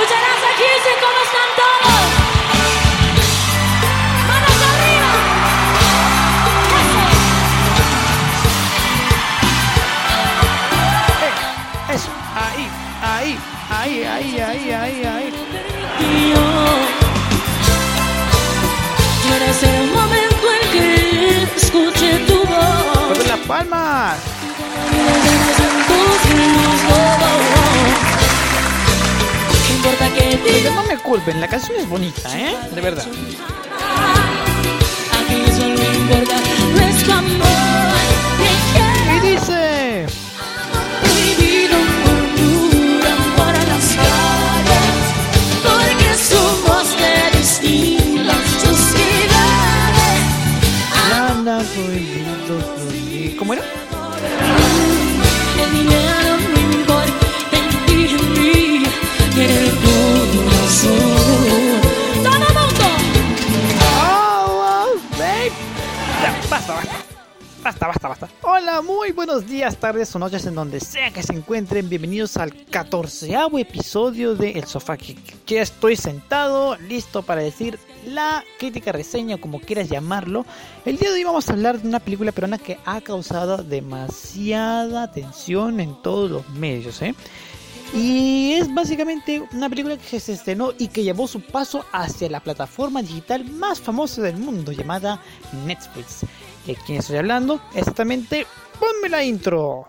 [0.00, 2.06] Escucharás aquí si cómo están todos.
[4.28, 5.10] Manos arriba.
[11.20, 12.64] Eh, Eso, ahí,
[13.02, 13.32] ahí,
[13.70, 15.28] ahí, ahí, ahí, ahí, ahí.
[16.30, 16.44] Yo.
[19.52, 20.86] Ser el momento en que
[21.56, 23.06] escuche tu voz.
[23.08, 24.18] Mueve las palmas.
[30.88, 32.56] Me culpen, la canción es bonita, ¿eh?
[32.74, 33.04] De verdad.
[39.14, 40.06] Y dice...
[41.02, 41.78] Prohibido
[42.36, 43.18] murmuran
[68.82, 71.88] Muy buenos días, tardes o noches en donde sea que se encuentren.
[71.88, 75.46] Bienvenidos al catorceavo episodio de El Sofá Geek.
[75.46, 80.46] Ya estoy sentado, listo para decir la crítica reseña, como quieras llamarlo.
[80.84, 85.02] El día de hoy vamos a hablar de una película peruana que ha causado demasiada
[85.02, 87.16] atención en todos los medios, ¿eh?
[87.94, 92.40] Y es básicamente una película que se estrenó y que llevó su paso hacia la
[92.40, 95.20] plataforma digital más famosa del mundo llamada
[95.66, 96.24] Netflix.
[96.68, 97.62] ¿De quién estoy hablando?
[97.74, 98.46] Exactamente,
[98.78, 99.88] ponme la intro.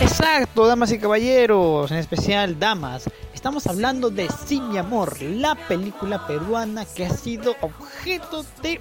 [0.00, 3.08] Exacto, damas y caballeros, en especial damas.
[3.32, 8.80] Estamos hablando de Sin mi amor, la película peruana que ha sido objeto de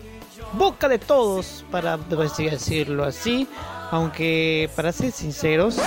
[0.53, 3.47] boca de todos, para decirlo así.
[3.91, 5.77] Aunque, para ser sinceros,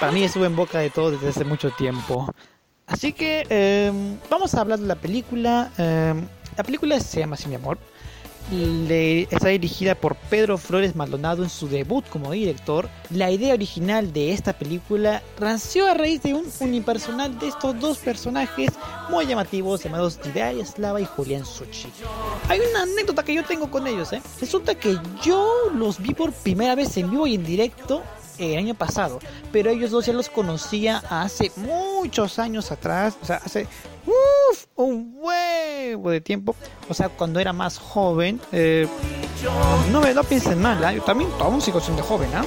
[0.00, 2.32] para mí estuvo en boca de todos desde hace mucho tiempo.
[2.86, 3.92] Así que eh,
[4.30, 5.70] vamos a hablar de la película.
[5.78, 6.14] eh,
[6.56, 7.78] la película se llama Sin mi amor.
[8.52, 12.88] Le- está dirigida por Pedro Flores Maldonado en su debut como director.
[13.10, 17.98] La idea original de esta película nació a raíz de un unipersonal de estos dos
[17.98, 18.70] personajes
[19.10, 21.88] muy llamativos llamados Didaria Slava y Julián Suchi.
[22.48, 24.22] Hay una anécdota que yo tengo con ellos, ¿eh?
[24.40, 28.04] Resulta que yo los vi por primera vez en vivo y en directo
[28.38, 29.18] el año pasado,
[29.52, 33.66] pero ellos dos ya los conocía hace muchos años atrás, o sea, hace
[34.76, 36.54] un huevo de tiempo,
[36.88, 38.40] o sea, cuando era más joven.
[38.52, 38.86] eh,
[39.92, 40.92] no me no piensen mal, ¿ah?
[40.92, 42.44] yo también aún sigo siendo joven, ¿ah?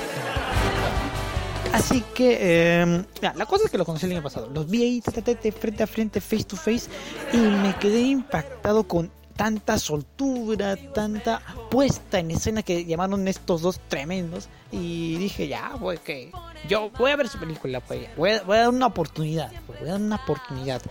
[1.72, 4.50] Así que, eh, ya, la cosa es que los conocí el año pasado.
[4.52, 6.90] Los vi ahí frente a frente, face to face,
[7.32, 11.42] y me quedé impactado con tanta soltura, tanta
[11.72, 14.50] puesta en escena que llamaron estos dos tremendos.
[14.70, 16.30] Y dije, ya, pues que
[16.68, 19.80] yo voy a ver su película, pues, voy a, voy a dar una oportunidad, pues,
[19.80, 20.82] voy a dar una oportunidad.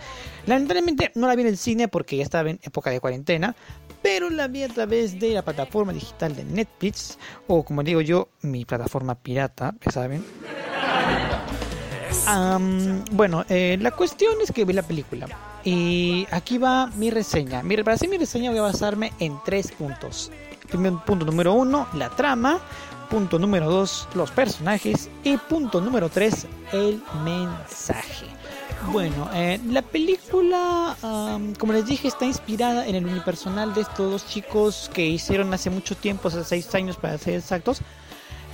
[0.47, 3.55] Lamentablemente no la vi en el cine porque ya estaba en época de cuarentena,
[4.01, 8.29] pero la vi a través de la plataforma digital de Netflix, o como digo yo,
[8.41, 10.25] mi plataforma pirata, ya saben.
[12.25, 15.48] Am, bueno, eh, la cuestión es que vi la película.
[15.69, 17.61] Y aquí va mi reseña.
[17.61, 20.31] Mi, para hacer mi reseña voy a basarme en tres puntos.
[21.05, 22.59] Punto número uno, la trama.
[23.07, 25.09] Punto número dos, los personajes.
[25.23, 28.25] Y punto número tres, el mensaje.
[28.91, 30.95] Bueno, eh, la película,
[31.59, 35.69] como les dije, está inspirada en el unipersonal de estos dos chicos que hicieron hace
[35.69, 37.81] mucho tiempo, hace seis años para ser exactos.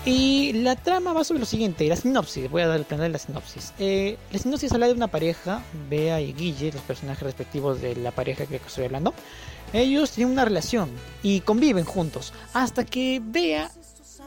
[0.05, 3.09] Y la trama va sobre lo siguiente, la sinopsis, voy a dar el plan de
[3.09, 3.73] la sinopsis.
[3.79, 8.11] Eh, la sinopsis habla de una pareja, Bea y Guille, los personajes respectivos de la
[8.11, 9.15] pareja que estoy hablando.
[9.73, 10.91] Ellos tienen una relación
[11.23, 13.71] y conviven juntos, hasta que Bea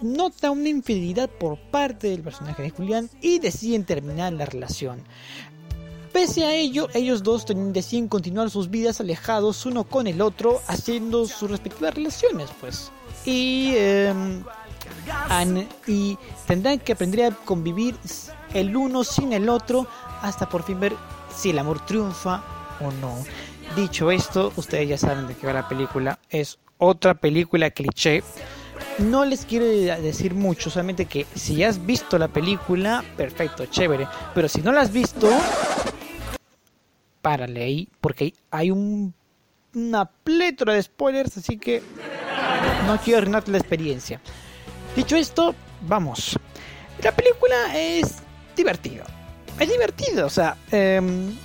[0.02, 5.02] nota una infidelidad por parte del personaje de Julián y deciden terminar la relación.
[6.12, 11.26] Pese a ello, ellos dos deciden continuar sus vidas alejados uno con el otro, haciendo
[11.26, 12.90] sus respectivas relaciones, pues.
[13.24, 14.42] Y, em,
[15.86, 17.96] y tendrán que aprender a convivir
[18.54, 19.86] el uno sin el otro
[20.22, 20.94] hasta por fin ver
[21.34, 22.42] si el amor triunfa
[22.80, 23.14] o no.
[23.76, 26.18] Dicho esto, ustedes ya saben de qué va la película.
[26.30, 28.22] Es otra película cliché.
[28.98, 34.08] No les quiero decir mucho, solamente que si has visto la película, perfecto, chévere.
[34.34, 35.28] Pero si no la has visto,
[37.22, 39.14] párale ahí, porque hay un,
[39.74, 41.82] una plétora de spoilers, así que
[42.86, 44.20] no quiero arruinarte la experiencia.
[44.98, 46.36] Dicho esto, vamos.
[47.04, 48.16] La película es
[48.56, 49.04] divertida.
[49.60, 51.36] Es divertida, o sea, em,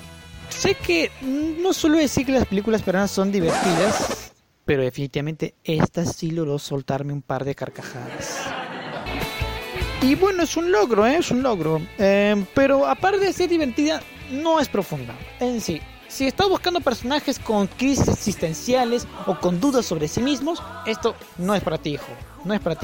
[0.50, 4.32] sé que no suelo decir que las películas peruanas son divertidas,
[4.66, 8.40] pero definitivamente esta sí logró soltarme un par de carcajadas.
[10.02, 11.18] Y bueno, es un logro, ¿eh?
[11.18, 11.80] es un logro.
[12.00, 14.02] Eh, pero aparte de ser divertida,
[14.32, 15.80] no es profunda en sí.
[16.08, 21.54] Si estás buscando personajes con crisis existenciales o con dudas sobre sí mismos, esto no
[21.54, 22.12] es para ti, hijo.
[22.46, 22.76] No es para.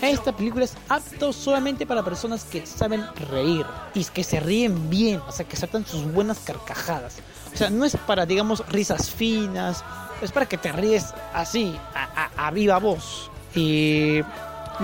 [0.00, 5.20] Esta película es apto solamente para personas que saben reír y que se ríen bien,
[5.26, 7.16] o sea, que saltan sus buenas carcajadas.
[7.52, 9.82] O sea, no es para, digamos, risas finas,
[10.22, 13.30] es para que te ríes así, a, viva voz.
[13.54, 14.20] Y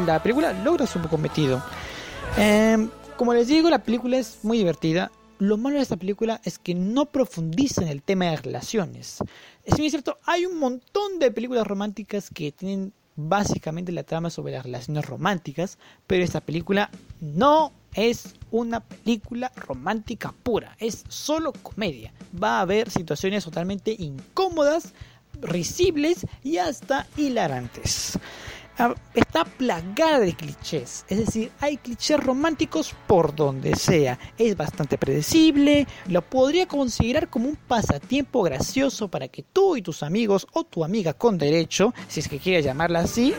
[0.04, 1.62] la película logra su cometido.
[2.36, 5.12] Em, como les digo, la película es muy divertida.
[5.38, 9.18] Lo malo de esta película es que no profundiza en el tema de relaciones.
[9.64, 14.64] Es cierto, hay un montón de películas románticas que tienen básicamente la trama sobre las
[14.64, 16.90] relaciones románticas, pero esta película
[17.20, 22.12] no es una película romántica pura, es solo comedia.
[22.43, 24.93] Va a haber situaciones totalmente incómodas,
[25.40, 28.19] risibles y hasta hilarantes.
[28.76, 34.18] Ah, está plagada de clichés, es decir, hay clichés románticos por donde sea.
[34.36, 40.02] Es bastante predecible, lo podría considerar como un pasatiempo gracioso para que tú y tus
[40.02, 43.32] amigos o tu amiga con derecho, si es que quieres llamarla así,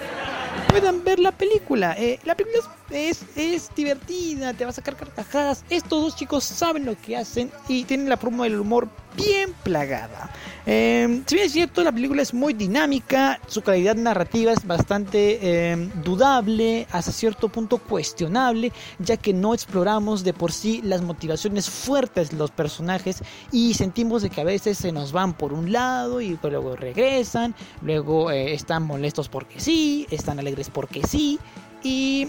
[0.68, 1.96] puedan ver la película.
[1.98, 5.64] Eh, la película es, es, divertida, te va a sacar carcajadas.
[5.70, 10.30] Estos dos chicos saben lo que hacen y tienen la promo del humor bien plagada.
[10.68, 15.40] Eh, si bien es cierto, la película es muy dinámica, su calidad narrativa es bastante
[15.42, 21.70] eh, dudable, hasta cierto punto cuestionable, ya que no exploramos de por sí las motivaciones
[21.70, 25.72] fuertes de los personajes y sentimos de que a veces se nos van por un
[25.72, 31.40] lado y luego regresan, luego eh, están molestos porque sí, están alegres porque sí
[31.84, 32.28] y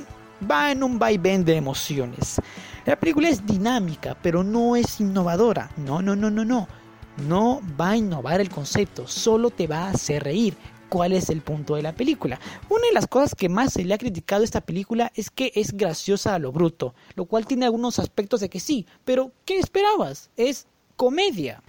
[0.51, 2.41] va en un vaivén de emociones.
[2.85, 5.71] La película es dinámica, pero no es innovadora.
[5.77, 6.69] No, no, no, no, no
[7.17, 10.57] no va a innovar el concepto, solo te va a hacer reír.
[10.89, 12.39] ¿Cuál es el punto de la película?
[12.69, 15.51] Una de las cosas que más se le ha criticado a esta película es que
[15.57, 19.59] es graciosa a lo bruto, lo cual tiene algunos aspectos de que sí, pero ¿qué
[19.59, 20.31] esperabas?
[20.37, 21.61] Es comedia.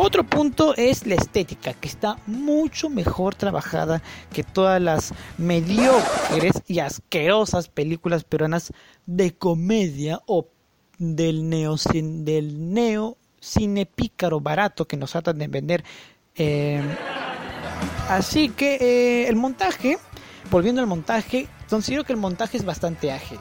[0.00, 4.00] Otro punto es la estética, que está mucho mejor trabajada
[4.32, 8.72] que todas las mediocres y asquerosas películas peruanas
[9.06, 10.46] de comedia o
[10.98, 13.16] del neo, del neo
[13.96, 15.84] pícaro barato que nos tratan de vender.
[16.36, 16.80] Eh,
[18.08, 19.98] así que eh, el montaje,
[20.48, 23.40] volviendo al montaje, considero que el montaje es bastante ágil.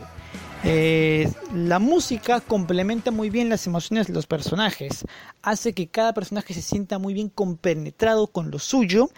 [0.64, 5.06] Eh, la música complementa muy bien las emociones de los personajes,
[5.42, 9.10] hace que cada personaje se sienta muy bien compenetrado con lo suyo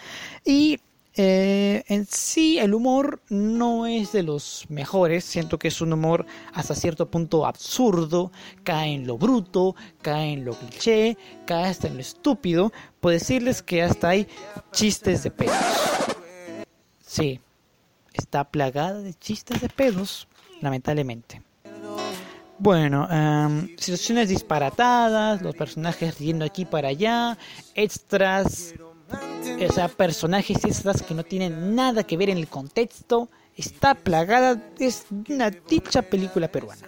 [0.45, 0.79] y
[1.21, 5.25] eh, en sí, el humor no es de los mejores.
[5.25, 8.31] Siento que es un humor hasta cierto punto absurdo.
[8.63, 12.71] Cae en lo bruto, cae en lo cliché, cae hasta en lo estúpido.
[13.01, 14.27] Puedo decirles que hasta hay
[14.71, 15.57] chistes de pedos.
[17.05, 17.41] Sí,
[18.13, 20.27] está plagada de chistes de pedos,
[20.61, 21.41] lamentablemente.
[22.57, 27.37] Bueno, em, situaciones disparatadas, los personajes yendo aquí para allá,
[27.73, 28.73] extras
[29.67, 34.61] o sea, personajes estas que no tienen nada que ver en el contexto, está plagada,
[34.79, 36.87] es una dicha película peruana.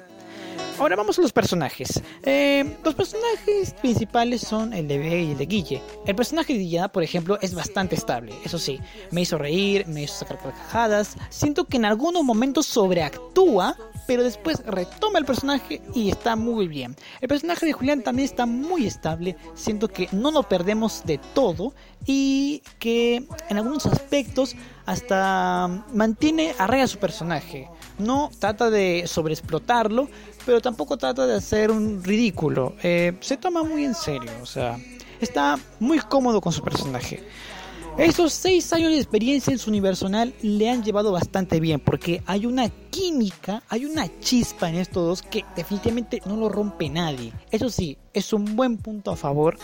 [0.82, 2.02] Ahora vamos a los personajes.
[2.24, 5.82] Eh, los personajes principales son el de B y el de Guille.
[6.08, 8.34] El personaje de Guille, por ejemplo, es bastante estable.
[8.44, 8.80] Eso sí,
[9.12, 11.18] me hizo reír, me hizo sacar carcajadas.
[11.30, 16.96] Siento que en algunos momentos sobreactúa, pero después retoma el personaje y está muy bien.
[17.22, 19.38] El personaje de Julián también está muy estable.
[19.54, 21.76] Siento que no nos perdemos de todo
[22.08, 27.70] y que en algunos aspectos hasta mantiene a raya su personaje.
[27.98, 30.10] No trata de sobreexplotarlo,
[30.46, 32.76] pero tampoco trata de hacer un ridículo.
[32.84, 34.78] Eh, se toma muy en serio, o sea,
[35.20, 37.24] está muy cómodo con su personaje.
[37.98, 42.46] Esos seis años de experiencia en su universal le han llevado bastante bien porque hay
[42.46, 47.34] una química, hay una chispa en estos dos que definitivamente no lo rompe nadie.
[47.52, 49.58] Eso sí, es un buen punto a favor.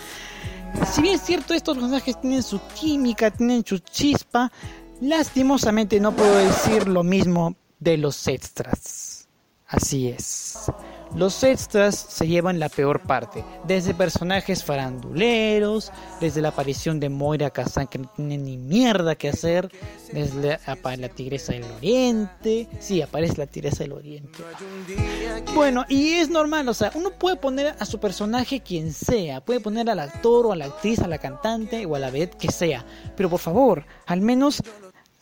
[0.91, 4.51] Si bien es cierto, estos personajes tienen su química, tienen su chispa,
[5.01, 9.27] lastimosamente no puedo decir lo mismo de los extras.
[9.67, 10.71] Así es.
[11.15, 17.49] Los extras se llevan la peor parte, desde personajes faranduleros, desde la aparición de Moira
[17.49, 19.71] Kazan que no tiene ni mierda que hacer,
[20.11, 24.39] desde la, Tigresa del Oriente, sí, aparece la Tigresa del Oriente.
[25.53, 29.59] Bueno, y es normal, o sea, uno puede poner a su personaje quien sea, puede
[29.59, 32.51] poner al actor o a la actriz, a la cantante o a la vedette que
[32.51, 32.85] sea,
[33.15, 34.61] pero por favor, al menos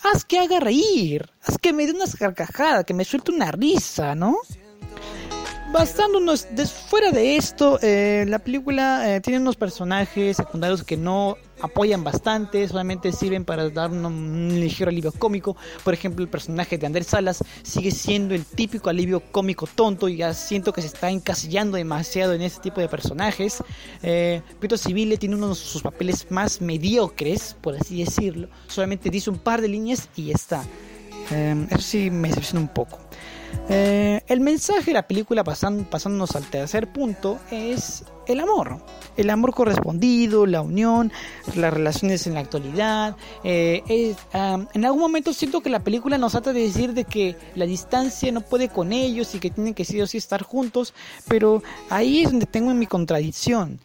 [0.02, 4.16] haz que haga reír, haz que me dé una carcajada, que me suelte una risa,
[4.16, 4.38] ¿no?
[5.76, 12.04] basándonos fuera de esto, eh, la película eh, tiene unos personajes secundarios que no apoyan
[12.04, 15.56] bastante, solamente sirven para dar un, ligero alivio cómico.
[15.84, 20.18] Por ejemplo, el personaje de Andrés Salas sigue siendo el típico alivio cómico tonto y
[20.18, 23.64] ya siento que se está encasillando demasiado en este tipo de personajes.
[24.04, 28.48] Eh, Pietro Civile tiene uno de sus papeles más mediocres, por así decirlo.
[28.68, 30.64] Solamente dice un par de líneas y está.
[31.32, 33.00] Eh, eso sí me decepciona un poco.
[33.70, 38.80] Eh, el mensaje de la película, pasándonos al tercer punto, es el amor.
[39.18, 41.12] El amor correspondido, la unión,
[41.56, 43.16] las relaciones en la actualidad.
[43.44, 47.66] Eh, en algún momento siento que la película nos trata de decir de que la
[47.66, 50.94] distancia no puede con ellos y que tienen que sí o sí estar juntos,
[51.28, 53.80] pero ahí es donde tengo mi contradicción.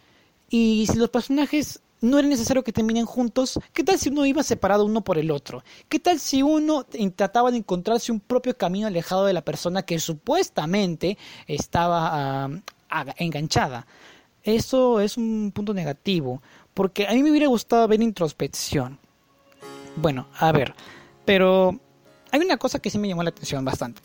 [0.48, 3.58] Y si los personajes no era necesario que terminen juntos.
[3.72, 5.62] ¿Qué tal si uno iba separado uno por el otro?
[5.88, 9.98] ¿Qué tal si uno trataba de encontrarse un propio camino alejado de la persona que
[9.98, 12.50] supuestamente estaba
[13.16, 13.86] enganchada?
[14.42, 16.42] Eso es un punto negativo,
[16.72, 18.98] porque a mí me hubiera gustado ver introspección.
[19.96, 20.74] Bueno, a ver,
[21.24, 21.78] pero
[22.30, 24.00] hay una cosa que sí me llamó la atención bastante.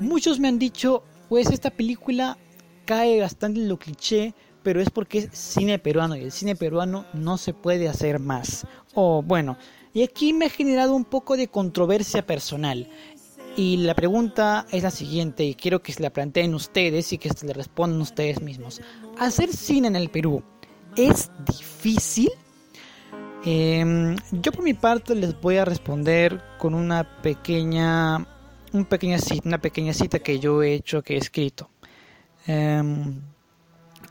[0.00, 2.36] Muchos me han dicho, pues esta película
[2.84, 7.04] cae bastante en lo cliché pero es porque es cine peruano y el cine peruano
[7.12, 8.66] no se puede hacer más.
[8.94, 9.56] O bueno,
[9.92, 12.88] y aquí me ha generado un poco de controversia personal.
[13.56, 17.28] Y la pregunta es la siguiente, y quiero que se la planteen ustedes y que
[17.28, 18.80] se le respondan ustedes mismos.
[19.16, 20.42] ¿Hacer cine en el Perú
[20.96, 22.30] es difícil?
[23.44, 28.26] Em, yo por mi parte les voy a responder con una pequeña,
[28.72, 31.70] un pequeña cita, una pequeña cita que yo he hecho, que he escrito.
[32.46, 33.20] Em,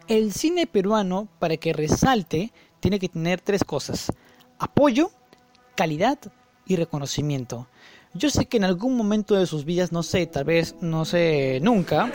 [0.07, 4.11] el cine peruano, para que resalte, tiene que tener tres cosas.
[4.59, 5.11] Apoyo,
[5.75, 6.19] calidad
[6.65, 7.67] y reconocimiento.
[8.13, 11.59] Yo sé que en algún momento de sus vidas, no sé, tal vez, no sé,
[11.61, 12.11] nunca,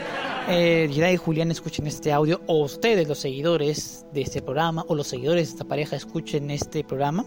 [0.49, 5.09] eh, y Julián escuchen este audio, o ustedes, los seguidores de este programa, o los
[5.09, 7.25] seguidores de esta pareja, escuchen este programa.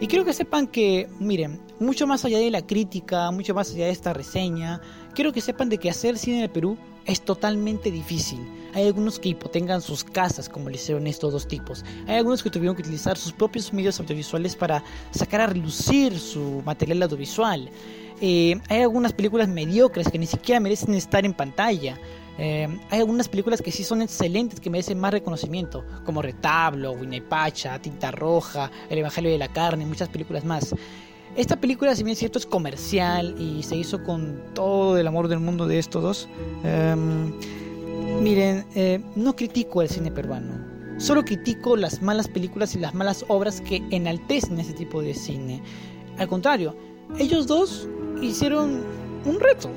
[0.00, 3.86] Y quiero que sepan que, miren, mucho más allá de la crítica, mucho más allá
[3.86, 4.80] de esta reseña,
[5.14, 8.40] quiero que sepan de que hacer cine en el Perú es totalmente difícil.
[8.74, 11.84] Hay algunos que hipotengan sus casas, como le hicieron estos dos tipos.
[12.06, 16.62] Hay algunos que tuvieron que utilizar sus propios medios audiovisuales para sacar a relucir su
[16.64, 17.70] material audiovisual.
[18.20, 21.98] Eh, hay algunas películas mediocres que ni siquiera merecen estar en pantalla.
[22.38, 26.96] Eh, hay algunas películas que sí son excelentes, que merecen más reconocimiento, como Retablo,
[27.28, 30.74] Pacha, Tinta Roja, El Evangelio de la Carne, muchas películas más.
[31.36, 35.28] Esta película, si bien es cierto, es comercial y se hizo con todo el amor
[35.28, 36.28] del mundo de estos dos.
[36.64, 37.32] Em,
[38.20, 40.52] miren, eh, no critico el cine peruano.
[40.98, 45.62] Solo critico las malas películas y las malas obras que enaltecen ese tipo de cine.
[46.18, 46.76] Al contrario,
[47.18, 47.88] ellos dos
[48.20, 48.82] hicieron
[49.24, 49.70] un reto.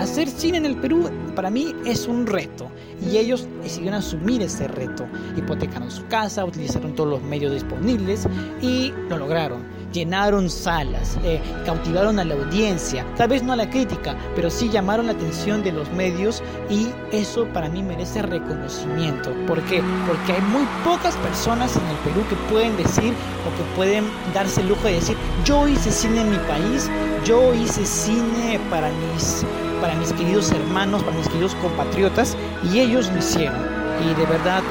[0.00, 2.68] Hacer cine en el Perú para mí es un reto
[3.08, 5.06] y ellos decidieron asumir ese reto.
[5.36, 8.26] Hipotecaron su casa, utilizaron todos los medios disponibles
[8.60, 13.68] y lo lograron llenaron salas, eh, cautivaron a la audiencia, tal vez no a la
[13.70, 19.32] crítica, pero sí llamaron la atención de los medios y eso para mí merece reconocimiento.
[19.46, 19.82] ¿Por qué?
[20.06, 23.12] Porque hay muy pocas personas en el Perú que pueden decir
[23.46, 26.90] o que pueden darse el lujo de decir, yo hice cine en mi país,
[27.24, 29.44] yo hice cine para mis,
[29.80, 32.36] para mis queridos hermanos, para mis queridos compatriotas
[32.72, 33.76] y ellos lo hicieron.
[34.04, 34.62] Y de verdad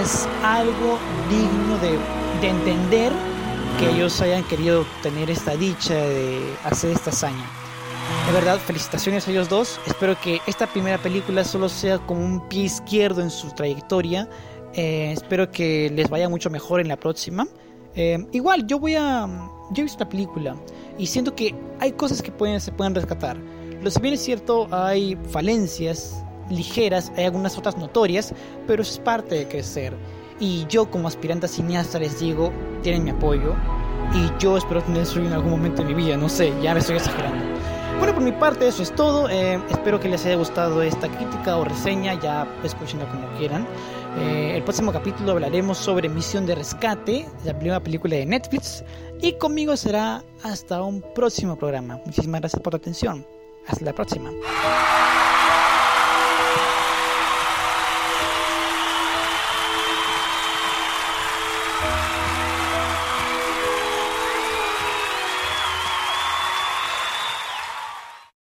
[0.00, 0.98] es algo
[1.28, 1.98] digno de,
[2.40, 3.12] de entender
[3.80, 7.46] que ellos hayan querido tener esta dicha de hacer esta hazaña.
[8.26, 9.80] De verdad, felicitaciones a ellos dos.
[9.86, 14.28] Espero que esta primera película solo sea como un pie izquierdo en su trayectoria.
[14.74, 17.46] Eh, espero que les vaya mucho mejor en la próxima.
[17.94, 19.26] Eh, igual, yo voy a.
[19.70, 20.56] Yo he visto la película
[20.98, 23.38] y siento que hay cosas que pueden, se pueden rescatar.
[23.82, 28.34] Lo si bien es cierto, hay falencias ligeras, hay algunas otras notorias,
[28.66, 29.94] pero eso es parte de crecer.
[30.40, 33.54] Y yo como aspirante a cineasta les digo, tienen mi apoyo.
[34.14, 36.80] Y yo espero tener suyo en algún momento de mi vida, no sé, ya me
[36.80, 37.44] estoy exagerando.
[37.98, 39.28] Bueno, por mi parte eso es todo.
[39.28, 43.68] Eh, espero que les haya gustado esta crítica o reseña, ya escúchenla como quieran.
[44.18, 48.82] Eh, el próximo capítulo hablaremos sobre Misión de Rescate, la primera película de Netflix.
[49.20, 52.00] Y conmigo será hasta un próximo programa.
[52.06, 53.26] Muchísimas gracias por tu atención.
[53.66, 54.30] Hasta la próxima.